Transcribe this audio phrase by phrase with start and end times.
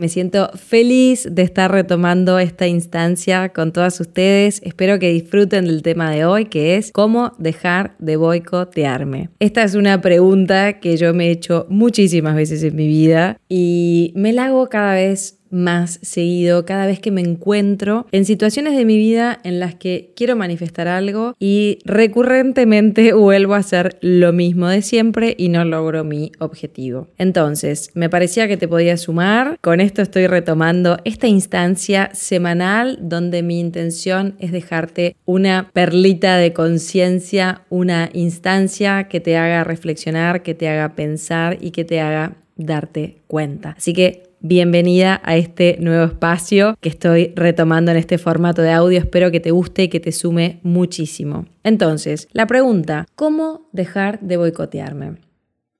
[0.00, 4.62] Me siento feliz de estar retomando esta instancia con todas ustedes.
[4.64, 9.28] Espero que disfruten del tema de hoy, que es cómo dejar de boicotearme.
[9.40, 14.14] Esta es una pregunta que yo me he hecho muchísimas veces en mi vida y
[14.16, 18.84] me la hago cada vez más seguido cada vez que me encuentro en situaciones de
[18.84, 24.68] mi vida en las que quiero manifestar algo y recurrentemente vuelvo a hacer lo mismo
[24.68, 27.08] de siempre y no logro mi objetivo.
[27.18, 29.58] Entonces, me parecía que te podía sumar.
[29.60, 36.52] Con esto estoy retomando esta instancia semanal donde mi intención es dejarte una perlita de
[36.52, 42.36] conciencia, una instancia que te haga reflexionar, que te haga pensar y que te haga
[42.56, 43.74] darte cuenta.
[43.76, 48.98] Así que Bienvenida a este nuevo espacio que estoy retomando en este formato de audio.
[48.98, 51.44] Espero que te guste y que te sume muchísimo.
[51.62, 55.16] Entonces, la pregunta, ¿cómo dejar de boicotearme?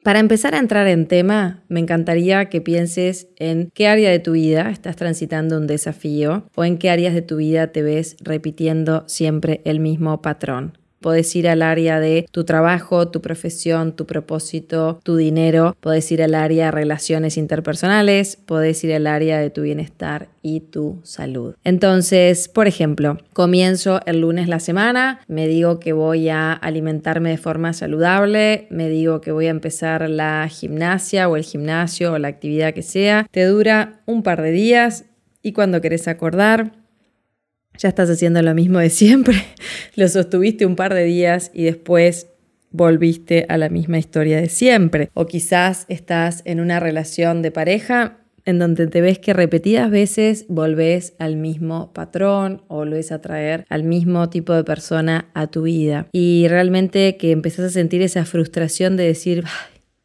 [0.04, 4.32] Para empezar a entrar en tema, me encantaría que pienses en qué área de tu
[4.32, 9.04] vida estás transitando un desafío o en qué áreas de tu vida te ves repitiendo
[9.06, 10.79] siempre el mismo patrón.
[11.00, 15.76] Podés ir al área de tu trabajo, tu profesión, tu propósito, tu dinero.
[15.80, 18.36] Podés ir al área de relaciones interpersonales.
[18.36, 21.54] Podés ir al área de tu bienestar y tu salud.
[21.64, 27.38] Entonces, por ejemplo, comienzo el lunes la semana, me digo que voy a alimentarme de
[27.38, 32.28] forma saludable, me digo que voy a empezar la gimnasia o el gimnasio o la
[32.28, 33.26] actividad que sea.
[33.30, 35.04] Te dura un par de días
[35.42, 36.72] y cuando querés acordar,
[37.78, 39.42] ya estás haciendo lo mismo de siempre,
[39.94, 42.28] lo sostuviste un par de días y después
[42.70, 45.10] volviste a la misma historia de siempre.
[45.14, 50.46] O quizás estás en una relación de pareja en donde te ves que repetidas veces
[50.48, 55.62] volvés al mismo patrón o volvés a traer al mismo tipo de persona a tu
[55.62, 56.06] vida.
[56.12, 59.44] Y realmente que empezás a sentir esa frustración de decir,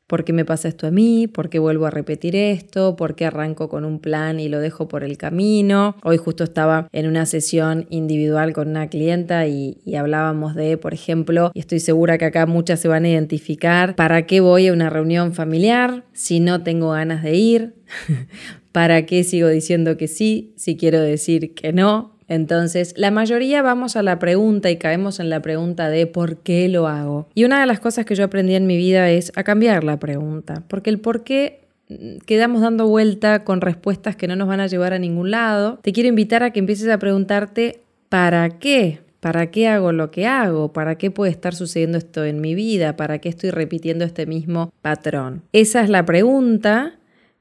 [0.08, 1.26] ¿Por qué me pasa esto a mí?
[1.28, 2.96] ¿Por qué vuelvo a repetir esto?
[2.96, 5.96] ¿Por qué arranco con un plan y lo dejo por el camino?
[6.04, 11.50] Hoy justo estaba en una sesión individual con una clienta y, hablábamos de, por ejemplo,
[11.56, 14.92] y estoy segura que acá muchas se van a identificar, ¿para qué voy a una
[14.92, 17.74] reunión familiar si no tengo ganas de ir?
[18.72, 22.15] ¿Para qué sigo diciendo que sí si quiero decir que no?
[22.28, 26.68] Entonces, la mayoría vamos a la pregunta y caemos en la pregunta de ¿por qué
[26.70, 27.28] lo hago?
[27.36, 30.00] Y una de las cosas que yo aprendí en mi vida es a cambiar la
[30.00, 34.60] pregunta, porque el por qué mm, quedamos dando vuelta con respuestas que no nos van
[34.60, 35.80] a llevar a ningún lado.
[35.82, 39.00] Te quiero invitar a que empieces a preguntarte ¿para qué?
[39.20, 40.72] ¿Para qué hago lo que hago?
[40.72, 42.96] ¿Para qué puede estar sucediendo esto en mi vida?
[42.96, 45.42] ¿Para qué estoy repitiendo este mismo patrón?
[45.52, 46.94] Esa es la pregunta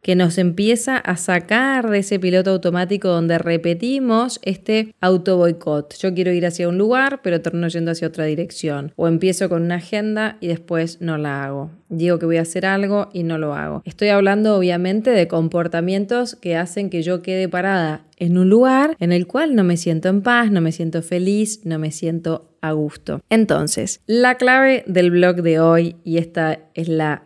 [0.04, 5.97] que nos empieza a sacar de ese piloto automático donde repetimos este auto boicot.
[5.97, 8.92] Yo quiero ir hacia un lugar, pero termino yendo hacia otra dirección.
[8.97, 11.70] O empiezo con una agenda y después no la hago.
[11.88, 13.81] Digo que voy a hacer algo y no lo hago.
[13.87, 19.10] Estoy hablando obviamente de comportamientos que hacen que yo quede parada en un lugar en
[19.10, 22.72] el cual no me siento en paz, no me siento feliz, no me siento a
[22.72, 23.22] gusto.
[23.31, 27.22] Entonces, la clave del blog de hoy, y esta es la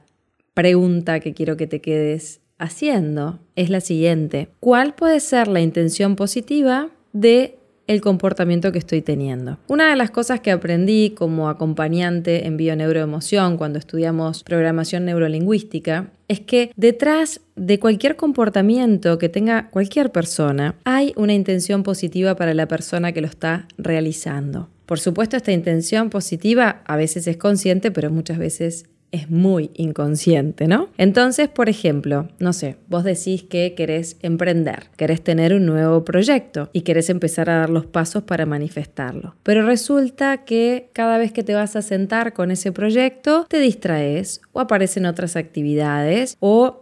[0.54, 4.48] pregunta que quiero que te quedes haciendo es la siguiente.
[4.60, 7.58] ¿Cuál puede ser la intención positiva de
[7.88, 9.58] el comportamiento que estoy teniendo.
[9.66, 16.40] Una de las cosas que aprendí como acompañante en bioneuroemoción cuando estudiamos programación neurolingüística es
[16.40, 22.68] que detrás de cualquier comportamiento que tenga cualquier persona hay una intención positiva para la
[22.68, 24.68] persona que lo está realizando.
[24.84, 30.66] Por supuesto, esta intención positiva a veces es consciente, pero muchas veces es muy inconsciente,
[30.66, 30.88] ¿no?
[30.98, 36.70] Entonces, por ejemplo, no sé, vos decís que querés emprender, querés tener un nuevo proyecto
[36.72, 39.34] y querés empezar a dar los pasos para manifestarlo.
[39.42, 44.40] Pero resulta que cada vez que te vas a sentar con ese proyecto, te distraes
[44.52, 46.80] o aparecen otras actividades o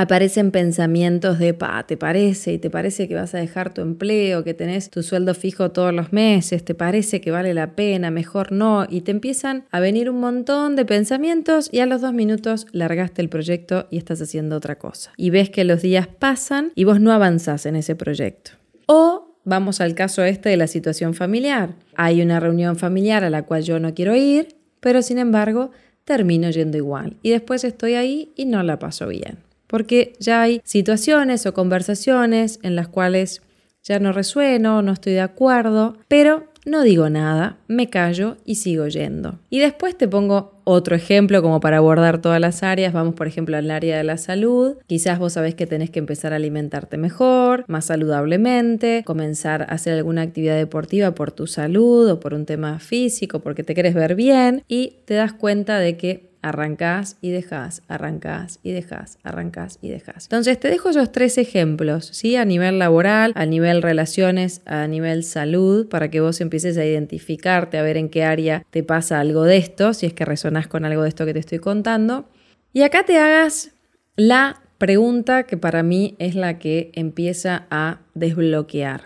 [0.00, 2.52] aparecen pensamientos de, pa, ¿te parece?
[2.52, 5.92] ¿Y te parece que vas a dejar tu empleo, que tenés tu sueldo fijo todos
[5.92, 6.64] los meses?
[6.64, 8.12] ¿Te parece que vale la pena?
[8.12, 8.86] Mejor no.
[8.88, 13.22] Y te empiezan a venir un montón de pensamientos y a los dos minutos largaste
[13.22, 15.10] el proyecto y estás haciendo otra cosa.
[15.16, 18.52] Y ves que los días pasan y vos no avanzás en ese proyecto.
[18.86, 21.74] O vamos al caso este de la situación familiar.
[21.96, 25.72] Hay una reunión familiar a la cual yo no quiero ir, pero sin embargo
[26.04, 27.16] termino yendo igual.
[27.20, 32.58] Y después estoy ahí y no la paso bien porque ya hay situaciones o conversaciones
[32.62, 33.42] en las cuales
[33.84, 38.86] ya no resueno, no estoy de acuerdo, pero no digo nada, me callo y sigo
[38.88, 39.38] yendo.
[39.48, 42.92] Y después te pongo otro ejemplo como para abordar todas las áreas.
[42.92, 44.76] Vamos, por ejemplo, al área de la salud.
[44.86, 49.94] Quizás vos sabés que tenés que empezar a alimentarte mejor, más saludablemente, comenzar a hacer
[49.94, 54.14] alguna actividad deportiva por tu salud o por un tema físico, porque te quieres ver
[54.14, 59.88] bien y te das cuenta de que Arrancás y dejás, arrancás y dejás, arrancás y
[59.88, 60.24] dejás.
[60.24, 62.36] Entonces te dejo esos tres ejemplos, ¿sí?
[62.36, 67.78] A nivel laboral, a nivel relaciones, a nivel salud, para que vos empieces a identificarte,
[67.78, 70.84] a ver en qué área te pasa algo de esto, si es que resonás con
[70.84, 72.28] algo de esto que te estoy contando.
[72.72, 73.72] Y acá te hagas
[74.16, 79.02] la pregunta que para mí es la que empieza a desbloquear.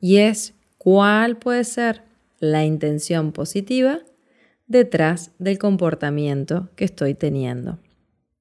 [0.00, 2.02] Y es, ¿cuál puede ser
[2.38, 4.00] la intención positiva
[4.66, 7.78] detrás del comportamiento que estoy teniendo.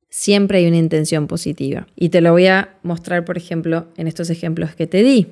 [0.10, 1.88] Siempre hay una intención positiva.
[1.96, 5.28] Y te lo voy a mostrar, por ejemplo, en estos ejemplos que te di.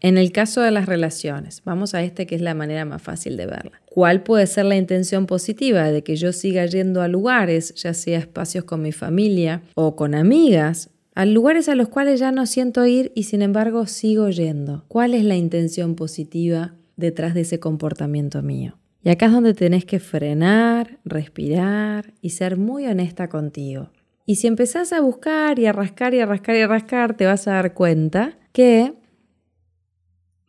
[0.00, 3.36] En el caso de las relaciones, vamos a este que es la manera más fácil
[3.36, 3.80] de verla.
[3.86, 8.18] ¿Cuál puede ser la intención positiva de que yo siga yendo a lugares, ya sea
[8.18, 12.84] espacios con mi familia o con amigas, a lugares a los cuales ya no siento
[12.84, 14.84] ir y sin embargo sigo yendo?
[14.88, 18.76] ¿Cuál es la intención positiva detrás de ese comportamiento mío?
[19.06, 23.90] Y acá es donde tenés que frenar, respirar y ser muy honesta contigo.
[24.24, 27.24] Y si empezás a buscar y a rascar y a rascar y a rascar, te
[27.24, 28.94] vas a dar cuenta que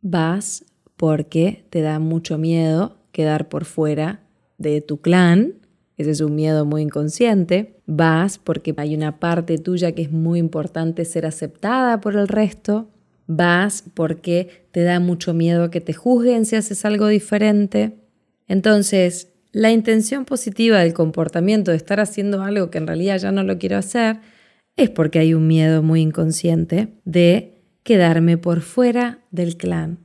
[0.01, 0.65] vas
[0.95, 4.21] porque te da mucho miedo quedar por fuera
[4.57, 5.53] de tu clan.
[5.95, 7.79] Ese es un miedo muy inconsciente.
[7.85, 12.89] Vas porque hay una parte tuya que es muy importante ser aceptada por el resto.
[13.27, 18.06] Vas porque te da mucho miedo que te juzguen si haces algo diferente.
[18.47, 23.43] Entonces, la intención positiva del comportamiento de estar haciendo algo que en realidad ya no
[23.43, 24.19] lo quiero hacer
[24.75, 29.99] es porque hay un miedo muy inconsciente de quedarme por fuera del clan.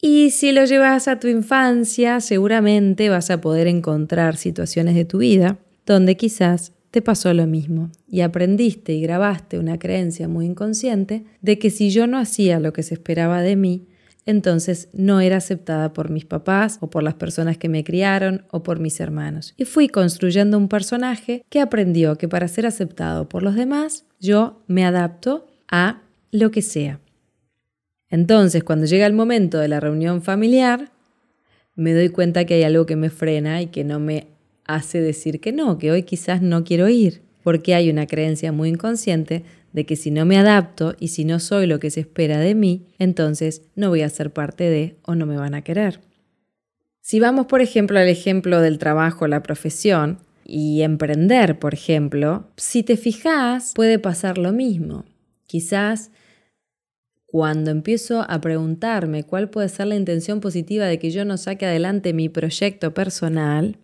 [0.00, 5.18] Y si lo llevas a tu infancia, seguramente vas a poder encontrar situaciones de tu
[5.18, 11.24] vida donde quizás te pasó lo mismo y aprendiste y grabaste una creencia muy inconsciente
[11.42, 13.87] de que si yo no hacía lo que se esperaba de mí,
[14.28, 18.62] entonces no era aceptada por mis papás o por las personas que me criaron o
[18.62, 19.54] por mis hermanos.
[19.56, 24.62] Y fui construyendo un personaje que aprendió que para ser aceptado por los demás, yo
[24.66, 27.00] me adapto a lo que sea.
[28.10, 30.92] Entonces, cuando llega el momento de la reunión familiar,
[31.74, 34.26] me doy cuenta que hay algo que me frena y que no me
[34.66, 38.68] hace decir que no, que hoy quizás no quiero ir, porque hay una creencia muy
[38.68, 39.42] inconsciente
[39.72, 42.54] de que si no me adapto y si no soy lo que se espera de
[42.54, 46.00] mí, entonces no voy a ser parte de o no me van a querer.
[47.00, 52.82] Si vamos, por ejemplo, al ejemplo del trabajo, la profesión y emprender, por ejemplo, si
[52.82, 55.06] te fijas, puede pasar lo mismo.
[55.46, 56.10] Quizás
[57.24, 61.64] cuando empiezo a preguntarme cuál puede ser la intención positiva de que yo no saque
[61.64, 63.78] adelante mi proyecto personal,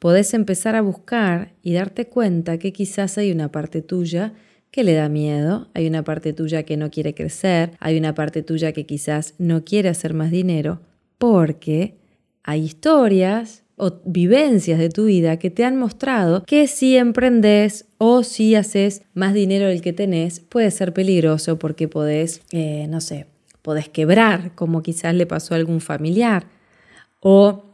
[0.00, 4.32] podés empezar a buscar y darte cuenta que quizás hay una parte tuya
[4.72, 8.42] que le da miedo, hay una parte tuya que no quiere crecer, hay una parte
[8.42, 10.80] tuya que quizás no quiere hacer más dinero,
[11.18, 11.98] porque
[12.42, 18.22] hay historias o vivencias de tu vida que te han mostrado que si emprendes o
[18.22, 23.26] si haces más dinero del que tenés, puede ser peligroso porque podés, eh, no sé,
[23.62, 26.46] podés quebrar, como quizás le pasó a algún familiar,
[27.20, 27.64] o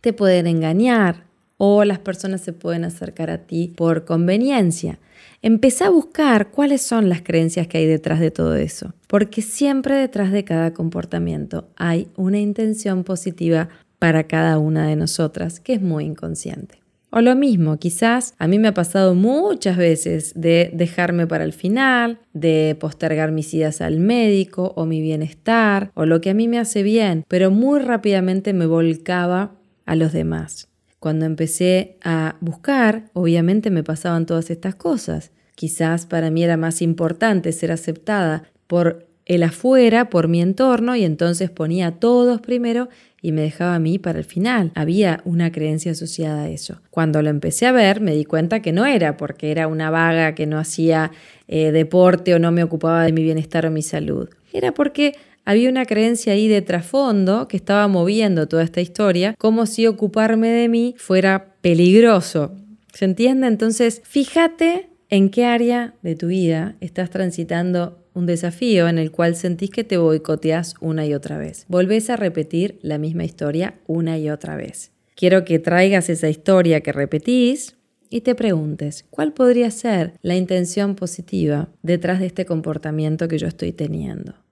[0.00, 1.24] te pueden engañar,
[1.56, 4.98] o las personas se pueden acercar a ti por conveniencia.
[5.42, 9.94] Empecé a buscar cuáles son las creencias que hay detrás de todo eso, porque siempre
[9.96, 13.68] detrás de cada comportamiento hay una intención positiva
[13.98, 16.84] para cada una de nosotras que es muy inconsciente.
[17.16, 21.52] O lo mismo, quizás a mí me ha pasado muchas veces de dejarme para el
[21.52, 26.48] final, de postergar mis idas al médico o mi bienestar o lo que a mí
[26.48, 29.52] me hace bien, pero muy rápidamente me volcaba
[29.86, 30.68] a los demás.
[31.04, 35.32] Cuando empecé a buscar, obviamente me pasaban todas estas cosas.
[35.54, 41.04] Quizás para mí era más importante ser aceptada por el afuera, por mi entorno, y
[41.04, 42.88] entonces ponía a todos primero
[43.20, 44.72] y me dejaba a mí para el final.
[44.74, 46.80] Había una creencia asociada a eso.
[46.88, 50.34] Cuando lo empecé a ver, me di cuenta que no era porque era una vaga
[50.34, 51.10] que no hacía
[51.48, 54.30] eh, deporte o no me ocupaba de mi bienestar o mi salud.
[54.54, 59.66] Era porque había una creencia ahí de trasfondo que estaba moviendo toda esta historia, como
[59.66, 62.52] si ocuparme de mí fuera peligroso.
[62.92, 63.46] ¿Se entiende?
[63.46, 69.34] Entonces, fíjate en qué área de tu vida estás transitando un desafío en el cual
[69.34, 71.66] sentís que te boicoteas una y otra vez.
[71.68, 74.92] Volvés a repetir la misma historia una y otra vez.
[75.16, 77.76] Quiero que traigas esa historia que repetís
[78.10, 83.48] y te preguntes, ¿cuál podría ser la intención positiva detrás de este comportamiento que yo
[83.48, 84.43] estoy teniendo?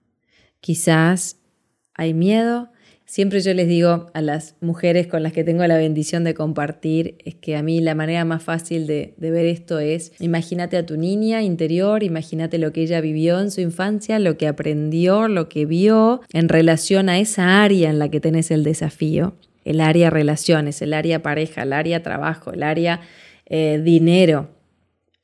[0.63, 1.41] Quizás
[1.93, 2.69] hay miedo
[3.13, 7.17] Siempre yo les digo a las mujeres con las que tengo la bendición de compartir,
[7.23, 10.97] es que a mí la manera más fácil de, ver esto es, imagínate a tu
[10.97, 15.65] niña interior, imagínate lo que ella vivió en su infancia, lo que aprendió, lo que
[15.65, 20.81] vio en relación a esa área en la que tenés el desafío, el área relaciones,
[20.81, 23.01] el área pareja, el área trabajo, el área
[23.45, 24.49] eh, dinero.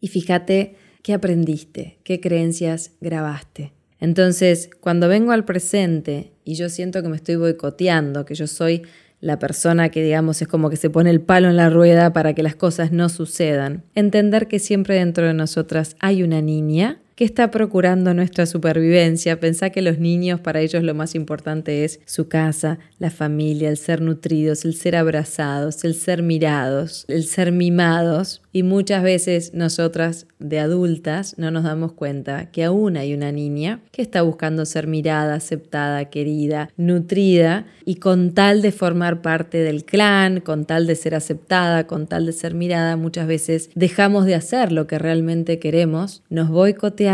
[0.02, 3.79] Y fíjate qué aprendiste, qué creencias grabaste.
[4.00, 8.84] Entonces, cuando vengo al presente y yo siento que me estoy boicoteando, que yo soy
[9.22, 12.34] la persona que digamos es como que se pone el palo en la rueda para
[12.34, 17.26] que las cosas no sucedan, entender que siempre dentro de nosotras hay una niña que
[17.26, 19.42] está procurando nuestra supervivencia.
[19.42, 23.76] Pensá que los niños, para ellos lo más importante es su casa, la familia, el
[23.76, 28.42] ser nutridos, el ser abrazados, el ser mirados, el ser mimados.
[28.54, 33.82] Y muchas veces nosotras de adultas no nos damos cuenta que aún hay una niña
[33.92, 39.84] que está buscando ser mirada, aceptada, querida, nutrida y con tal de formar parte del
[39.84, 44.36] clan, con tal de ser aceptada, con tal de ser mirada, muchas veces dejamos de
[44.36, 47.09] hacer lo que realmente queremos, nos boicoteamos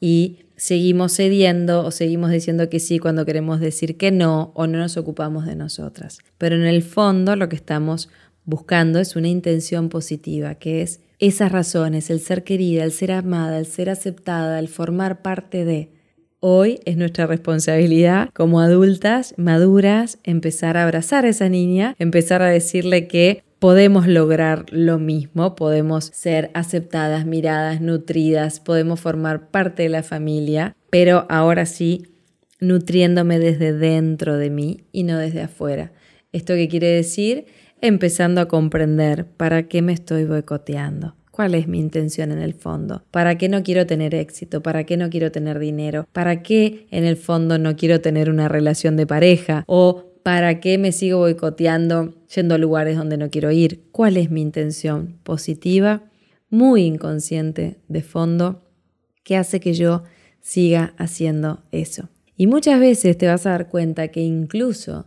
[0.00, 4.78] y seguimos cediendo o seguimos diciendo que sí cuando queremos decir que no o no
[4.78, 6.18] nos ocupamos de nosotras.
[6.36, 8.08] Pero en el fondo lo que estamos
[8.44, 13.58] buscando es una intención positiva, que es esas razones, el ser querida, el ser amada,
[13.58, 15.92] el ser aceptada, el formar parte de.
[16.40, 22.48] Hoy es nuestra responsabilidad como adultas maduras empezar a abrazar a esa niña, empezar a
[22.48, 29.88] decirle que podemos lograr lo mismo, podemos ser aceptadas, miradas, nutridas, podemos formar parte de
[29.88, 32.06] la familia, pero ahora sí
[32.60, 35.92] nutriéndome desde dentro de mí y no desde afuera.
[36.32, 37.46] ¿Esto qué quiere decir?
[37.80, 41.14] empezando a comprender para qué me estoy boicoteando.
[41.30, 43.04] ¿Cuál es mi intención en el fondo?
[43.12, 44.60] ¿Para qué no quiero tener éxito?
[44.60, 46.08] ¿Para qué no quiero tener dinero?
[46.12, 49.62] ¿Para qué en el fondo no quiero tener una relación de pareja?
[49.68, 53.84] ¿O para qué me sigo boicoteando yendo a lugares donde no quiero ir?
[53.92, 56.04] ¿Cuál es mi intención positiva?
[56.50, 58.62] Muy inconsciente de fondo
[59.24, 60.04] que hace que yo
[60.40, 62.08] siga haciendo eso.
[62.36, 65.06] Y muchas veces te vas a dar cuenta que incluso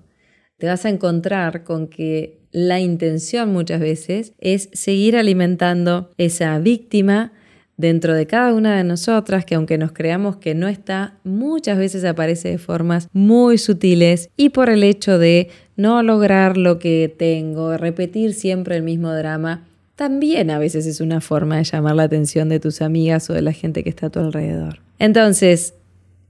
[0.58, 7.34] te vas a encontrar con que la intención muchas veces es seguir alimentando esa víctima
[7.82, 12.06] dentro de cada una de nosotras, que aunque nos creamos que no está, muchas veces
[12.06, 17.76] aparece de formas muy sutiles y por el hecho de no lograr lo que tengo,
[17.76, 22.48] repetir siempre el mismo drama, también a veces es una forma de llamar la atención
[22.48, 24.80] de tus amigas o de la gente que está a tu alrededor.
[24.98, 25.74] Entonces,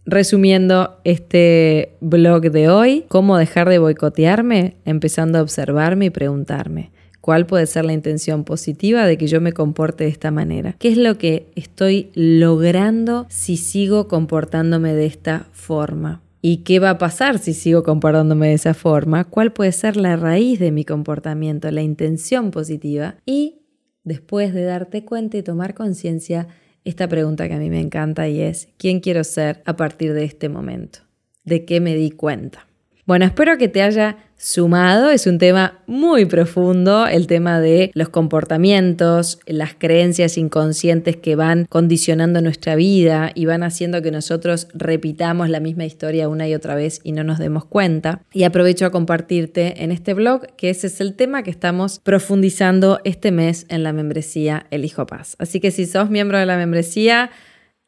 [0.05, 4.75] Resumiendo este blog de hoy, ¿cómo dejar de boicotearme?
[4.83, 6.89] Empezando a observarme y preguntarme.
[7.21, 10.75] ¿Cuál puede ser la intención positiva de que yo me comporte de esta manera?
[10.79, 16.23] ¿Qué es lo que estoy logrando si sigo comportándome de esta forma?
[16.41, 19.25] ¿Y qué va a pasar si sigo comportándome de esa forma?
[19.25, 23.15] ¿Cuál puede ser la raíz de mi comportamiento, la intención positiva?
[23.27, 23.61] Y
[24.03, 26.47] después de darte cuenta y tomar conciencia,
[26.83, 30.23] esta pregunta que a mí me encanta y es, ¿quién quiero ser a partir de
[30.23, 31.01] este momento?
[31.43, 32.67] ¿De qué me di cuenta?
[33.05, 35.11] Bueno, espero que te haya sumado.
[35.11, 41.65] Es un tema muy profundo, el tema de los comportamientos, las creencias inconscientes que van
[41.69, 46.75] condicionando nuestra vida y van haciendo que nosotros repitamos la misma historia una y otra
[46.75, 48.21] vez y no nos demos cuenta.
[48.33, 52.99] Y aprovecho a compartirte en este blog que ese es el tema que estamos profundizando
[53.03, 55.35] este mes en la membresía El Hijo Paz.
[55.37, 57.29] Así que si sos miembro de la membresía,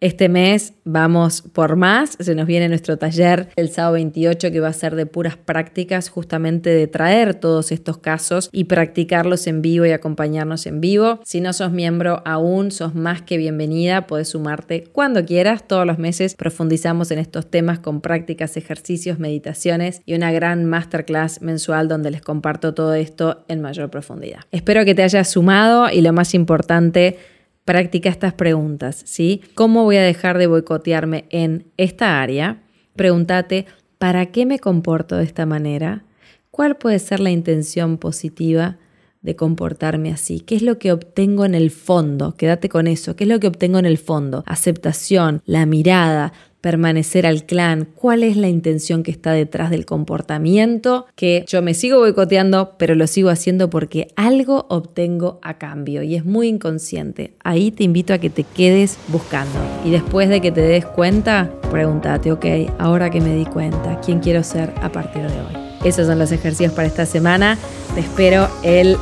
[0.04, 4.68] este mes vamos por más, se nos viene nuestro taller el sábado 28 que va
[4.68, 9.86] a ser de puras prácticas, justamente de traer todos estos casos y practicarlos en vivo
[9.86, 11.22] y acompañarnos en vivo.
[11.24, 15.66] Si no sos miembro aún, sos más que bienvenida, puedes sumarte cuando quieras.
[15.70, 21.42] Todos los meses profundizamos en estos temas con prácticas, ejercicios, meditaciones y una gran masterclass
[21.42, 24.42] mensual donde les comparto todo esto en mayor profundidad.
[24.52, 27.20] Espero que te hayas sumado y lo más importante,
[27.66, 29.42] Practica estas preguntas, ¿sí?
[29.56, 32.62] ¿Cómo voy a dejar de boicotearme en esta área?
[32.96, 33.68] Pregúntate,
[33.98, 36.04] ¿para qué me comporto de esta manera?
[36.52, 38.78] ¿Cuál puede ser la intención positiva
[39.22, 40.42] de comportarme así?
[40.42, 42.36] ¿Qué es lo que obtengo en el fondo?
[42.36, 43.16] Quédate con eso.
[43.16, 44.44] ¿Qué es lo que obtengo en el fondo?
[44.46, 51.08] Aceptación, la mirada, permanecer al clan, cuál es la intención que está detrás del comportamiento,
[51.18, 56.16] que yo me sigo boicoteando, pero lo sigo haciendo porque algo obtengo a cambio y
[56.16, 57.34] es muy inconsciente.
[57.44, 61.52] Ahí te invito a que te quedes buscando y después de que te des cuenta,
[61.70, 62.46] pregúntate, ok,
[62.80, 65.64] ahora que me di cuenta, ¿quién quiero ser a partir de hoy?
[65.84, 67.58] Esos son los ejercicios para esta semana.
[67.94, 68.96] Te espero el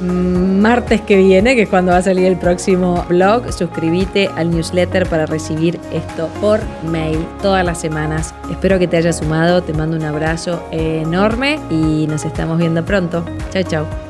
[0.00, 3.52] martes que viene, que es cuando va a salir el próximo blog.
[3.52, 8.34] Suscríbete al newsletter para recibir esto por mail todas las semanas.
[8.50, 13.24] Espero que te haya sumado, te mando un abrazo enorme y nos estamos viendo pronto.
[13.52, 14.09] Chao, chao.